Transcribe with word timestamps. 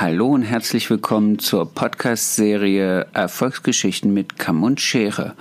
Hallo 0.00 0.28
und 0.28 0.42
herzlich 0.42 0.90
willkommen 0.90 1.40
zur 1.40 1.74
Podcast-Serie 1.74 3.08
Erfolgsgeschichten 3.14 4.14
mit 4.14 4.38
Kamm 4.38 4.62
und 4.62 4.80
Schere. 4.80 5.34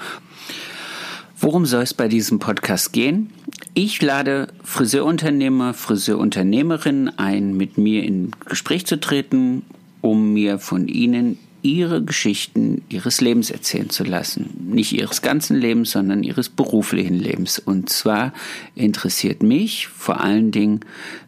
Worum 1.40 1.68
soll 1.68 1.84
es 1.84 1.94
bei 1.94 2.08
diesem 2.08 2.40
Podcast 2.40 2.92
gehen? 2.92 3.30
Ich 3.76 4.02
lade 4.02 4.48
Friseurunternehmer, 4.64 5.76
Friseurunternehmerinnen 5.76 7.20
ein, 7.20 7.56
mit 7.56 7.78
mir 7.78 8.04
in 8.04 8.32
Gespräch 8.46 8.88
zu 8.88 9.00
treten, 9.00 9.64
um 10.02 10.34
mir 10.34 10.58
von 10.58 10.88
ihnen 10.88 11.38
ihre 11.68 12.04
Geschichten 12.04 12.84
ihres 12.90 13.20
Lebens 13.20 13.52
erzählen 13.52 13.90
zu 13.90 14.04
lassen. 14.04 14.70
Nicht 14.72 14.94
ihres 14.94 15.22
ganzen 15.22 15.58
Lebens, 15.58 15.92
sondern 15.92 16.24
ihres 16.24 16.50
beruflichen 16.50 17.16
Lebens. 17.16 17.60
Und 17.60 17.90
zwar 17.90 18.34
interessiert 18.76 19.44
mich 19.44 19.88
vor 19.88 20.22
allen 20.22 20.52
Dingen, 20.52 20.82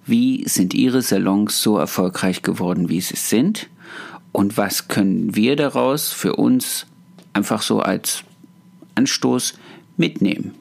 wie 0.06 0.48
sind 0.48 0.74
ihre 0.74 1.02
Salons 1.02 1.62
so 1.62 1.78
erfolgreich 1.78 2.42
geworden, 2.42 2.90
wie 2.90 3.02
sie 3.02 3.18
sind? 3.18 3.68
Und 4.32 4.58
was 4.58 4.88
können 4.88 5.36
wir 5.36 5.56
daraus 5.56 6.10
für 6.10 6.36
uns 6.36 6.86
einfach 7.34 7.62
so 7.62 7.82
als 7.82 8.24
Anstoß 8.96 9.56
mitnehmen? 9.98 10.54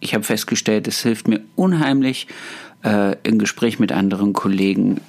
Ich 0.00 0.14
habe 0.14 0.24
festgestellt, 0.24 0.86
es 0.86 1.02
hilft 1.02 1.28
mir 1.28 1.40
unheimlich, 1.56 2.26
äh, 2.84 3.16
im 3.22 3.38
Gespräch 3.38 3.78
mit 3.78 3.92
anderen 3.92 4.34
Kollegen 4.34 5.00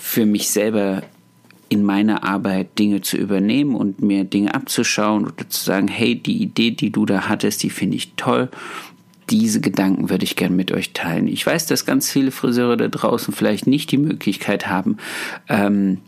für 0.00 0.24
mich 0.24 0.48
selber 0.48 1.02
in 1.74 1.82
meiner 1.82 2.22
Arbeit 2.22 2.78
Dinge 2.78 3.00
zu 3.00 3.16
übernehmen 3.16 3.74
und 3.74 4.00
mir 4.00 4.22
Dinge 4.22 4.54
abzuschauen 4.54 5.24
oder 5.26 5.48
zu 5.48 5.64
sagen, 5.64 5.88
hey, 5.88 6.14
die 6.14 6.40
Idee, 6.40 6.70
die 6.70 6.90
du 6.90 7.04
da 7.04 7.28
hattest, 7.28 7.64
die 7.64 7.70
finde 7.70 7.96
ich 7.96 8.12
toll. 8.14 8.48
Diese 9.28 9.60
Gedanken 9.60 10.08
würde 10.08 10.22
ich 10.22 10.36
gerne 10.36 10.54
mit 10.54 10.70
euch 10.70 10.92
teilen. 10.92 11.26
Ich 11.26 11.44
weiß, 11.44 11.66
dass 11.66 11.84
ganz 11.84 12.12
viele 12.12 12.30
Friseure 12.30 12.76
da 12.76 12.86
draußen 12.86 13.34
vielleicht 13.34 13.66
nicht 13.66 13.90
die 13.90 13.98
Möglichkeit 13.98 14.68
haben, 14.68 14.98
ähm, 15.48 15.98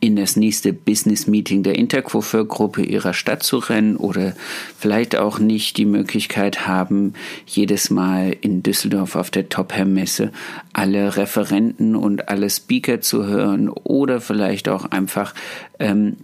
in 0.00 0.16
das 0.16 0.36
nächste 0.36 0.72
Business-Meeting 0.72 1.62
der 1.62 1.76
Intercoiffeur-Gruppe 1.76 2.82
ihrer 2.82 3.14
Stadt 3.14 3.42
zu 3.42 3.58
rennen 3.58 3.96
oder 3.96 4.34
vielleicht 4.78 5.16
auch 5.16 5.38
nicht 5.38 5.76
die 5.78 5.86
Möglichkeit 5.86 6.66
haben, 6.66 7.14
jedes 7.46 7.90
Mal 7.90 8.36
in 8.40 8.62
Düsseldorf 8.62 9.16
auf 9.16 9.30
der 9.30 9.48
Top-Hair-Messe 9.48 10.32
alle 10.72 11.16
Referenten 11.16 11.96
und 11.96 12.28
alle 12.28 12.50
Speaker 12.50 13.00
zu 13.00 13.26
hören 13.26 13.68
oder 13.68 14.20
vielleicht 14.20 14.68
auch 14.68 14.84
einfach 14.84 15.34
ähm, 15.78 16.18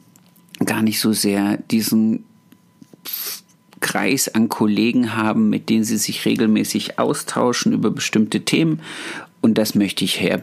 gar 0.65 0.83
nicht 0.83 1.01
so 1.01 1.13
sehr 1.13 1.57
diesen 1.57 2.25
Kreis 3.81 4.29
an 4.29 4.49
Kollegen 4.49 5.17
haben, 5.17 5.51
mit 5.51 5.69
denen 5.69 5.85
sie 5.85 5.97
sich 5.97 6.25
regelmäßig 6.25 6.99
austauschen 6.99 7.73
über 7.73 7.91
bestimmte 7.91 8.43
Themen. 8.43 8.81
Und 9.41 9.59
das 9.59 9.75
möchte 9.75 10.05
ich 10.05 10.21
her 10.21 10.41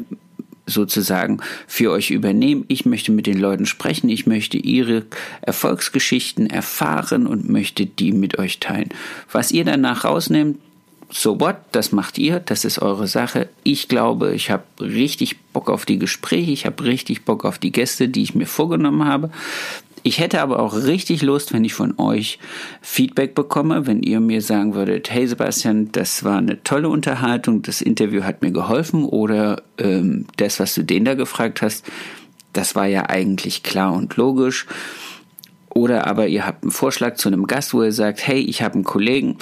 sozusagen 0.69 1.39
für 1.67 1.91
euch 1.91 2.11
übernehmen. 2.11 2.65
Ich 2.67 2.85
möchte 2.85 3.11
mit 3.11 3.27
den 3.27 3.39
Leuten 3.39 3.65
sprechen, 3.65 4.09
ich 4.09 4.25
möchte 4.25 4.57
ihre 4.57 5.03
Erfolgsgeschichten 5.41 6.49
erfahren 6.49 7.27
und 7.27 7.49
möchte 7.49 7.85
die 7.85 8.11
mit 8.11 8.39
euch 8.39 8.59
teilen. 8.59 8.89
Was 9.31 9.51
ihr 9.51 9.65
danach 9.65 10.05
rausnehmt, 10.05 10.57
so 11.11 11.39
what, 11.39 11.57
das 11.71 11.91
macht 11.91 12.17
ihr, 12.17 12.39
das 12.39 12.65
ist 12.65 12.79
eure 12.79 13.07
Sache. 13.07 13.49
Ich 13.63 13.87
glaube, 13.87 14.33
ich 14.35 14.51
habe 14.51 14.63
richtig 14.79 15.39
Bock 15.53 15.69
auf 15.69 15.85
die 15.85 15.97
Gespräche, 15.97 16.51
ich 16.51 16.65
habe 16.65 16.83
richtig 16.83 17.25
Bock 17.25 17.45
auf 17.45 17.57
die 17.57 17.71
Gäste, 17.71 18.09
die 18.09 18.21
ich 18.21 18.35
mir 18.35 18.45
vorgenommen 18.45 19.05
habe. 19.05 19.31
Ich 20.03 20.19
hätte 20.19 20.41
aber 20.41 20.59
auch 20.59 20.73
richtig 20.73 21.21
Lust, 21.21 21.53
wenn 21.53 21.65
ich 21.65 21.73
von 21.73 21.99
euch 21.99 22.39
Feedback 22.81 23.35
bekomme, 23.35 23.85
wenn 23.85 24.01
ihr 24.01 24.19
mir 24.19 24.41
sagen 24.41 24.73
würdet, 24.73 25.11
hey 25.11 25.27
Sebastian, 25.27 25.91
das 25.91 26.23
war 26.23 26.37
eine 26.37 26.63
tolle 26.63 26.89
Unterhaltung, 26.89 27.61
das 27.61 27.81
Interview 27.81 28.23
hat 28.23 28.41
mir 28.41 28.51
geholfen 28.51 29.03
oder 29.03 29.63
ähm, 29.77 30.25
das, 30.37 30.59
was 30.59 30.73
du 30.75 30.83
den 30.83 31.05
da 31.05 31.15
gefragt 31.15 31.61
hast, 31.61 31.85
das 32.53 32.75
war 32.75 32.85
ja 32.85 33.09
eigentlich 33.09 33.63
klar 33.63 33.93
und 33.93 34.15
logisch. 34.15 34.65
Oder 35.69 36.07
aber 36.07 36.27
ihr 36.27 36.45
habt 36.45 36.63
einen 36.63 36.71
Vorschlag 36.71 37.15
zu 37.15 37.29
einem 37.29 37.45
Gast, 37.45 37.73
wo 37.73 37.83
ihr 37.83 37.91
sagt, 37.91 38.25
hey, 38.25 38.39
ich 38.39 38.61
habe 38.61 38.75
einen 38.75 38.83
Kollegen, 38.83 39.37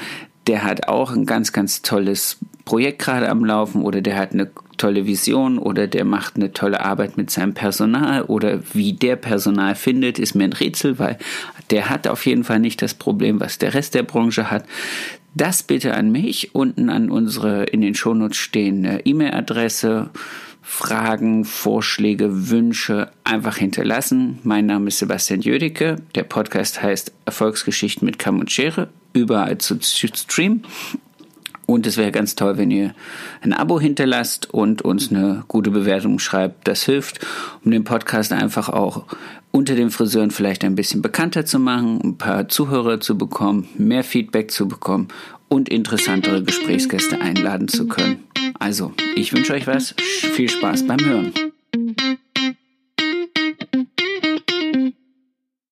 der 0.47 0.63
hat 0.63 0.87
auch 0.87 1.11
ein 1.11 1.25
ganz, 1.25 1.53
ganz 1.53 1.81
tolles 1.81 2.37
Projekt 2.65 2.99
gerade 2.99 3.29
am 3.29 3.45
Laufen 3.45 3.83
oder 3.83 4.01
der 4.01 4.17
hat 4.17 4.33
eine 4.33 4.49
tolle 4.77 5.05
Vision 5.05 5.57
oder 5.57 5.87
der 5.87 6.05
macht 6.05 6.35
eine 6.35 6.53
tolle 6.53 6.81
Arbeit 6.83 7.17
mit 7.17 7.29
seinem 7.29 7.53
Personal 7.53 8.23
oder 8.23 8.61
wie 8.73 8.93
der 8.93 9.15
Personal 9.15 9.75
findet, 9.75 10.19
ist 10.19 10.35
mir 10.35 10.45
ein 10.45 10.53
Rätsel, 10.53 10.99
weil 10.99 11.17
der 11.69 11.89
hat 11.89 12.07
auf 12.07 12.25
jeden 12.25 12.43
Fall 12.43 12.59
nicht 12.59 12.81
das 12.81 12.93
Problem, 12.93 13.39
was 13.39 13.57
der 13.57 13.73
Rest 13.73 13.95
der 13.95 14.03
Branche 14.03 14.49
hat. 14.49 14.65
Das 15.35 15.63
bitte 15.63 15.93
an 15.93 16.11
mich, 16.11 16.55
unten 16.55 16.89
an 16.89 17.09
unsere 17.09 17.65
in 17.65 17.81
den 17.81 17.95
Shownotes 17.95 18.37
stehende 18.37 19.01
E-Mail-Adresse. 19.05 20.09
Fragen, 20.69 21.45
Vorschläge, 21.45 22.49
Wünsche 22.49 23.09
einfach 23.23 23.55
hinterlassen. 23.55 24.39
Mein 24.43 24.65
Name 24.65 24.89
ist 24.89 24.99
Sebastian 24.99 25.39
Jödecke. 25.39 25.95
Der 26.13 26.23
Podcast 26.23 26.81
heißt 26.81 27.13
Erfolgsgeschichten 27.23 28.05
mit 28.05 28.19
Kamm 28.19 28.39
und 28.39 28.51
Schere. 28.51 28.89
Überall 29.13 29.59
zu 29.59 29.79
streamen. 29.81 30.65
Und 31.67 31.85
es 31.85 31.97
wäre 31.97 32.11
ganz 32.11 32.33
toll, 32.35 32.57
wenn 32.57 32.71
ihr 32.71 32.95
ein 33.41 33.51
Abo 33.53 33.79
hinterlasst 33.79 34.49
und 34.51 34.81
uns 34.81 35.11
eine 35.11 35.43
gute 35.49 35.69
Bewertung 35.69 36.17
schreibt. 36.17 36.67
Das 36.67 36.83
hilft, 36.83 37.19
um 37.63 37.71
den 37.71 37.83
Podcast 37.83 38.31
einfach 38.31 38.69
auch 38.69 39.05
unter 39.51 39.75
den 39.75 39.91
Friseuren 39.91 40.31
vielleicht 40.31 40.63
ein 40.63 40.75
bisschen 40.75 41.01
bekannter 41.01 41.45
zu 41.45 41.59
machen, 41.59 41.99
ein 42.01 42.17
paar 42.17 42.47
Zuhörer 42.47 43.01
zu 43.01 43.17
bekommen, 43.17 43.67
mehr 43.77 44.05
Feedback 44.05 44.49
zu 44.49 44.67
bekommen 44.67 45.09
und 45.49 45.67
interessantere 45.67 46.41
Gesprächsgäste 46.41 47.19
einladen 47.19 47.67
zu 47.67 47.87
können. 47.87 48.23
Also, 48.59 48.93
ich 49.15 49.33
wünsche 49.33 49.53
euch 49.53 49.67
was. 49.67 49.93
Viel 49.97 50.49
Spaß 50.49 50.87
beim 50.87 50.99
Hören. 50.99 51.33